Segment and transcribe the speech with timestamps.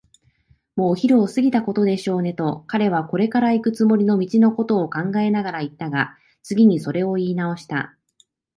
[0.75, 7.95] 「もうお昼を過ぎたことでしょうね」と、彼はこれからいくつもりの道のことを考えながらいったが、次にそれをいいなおした。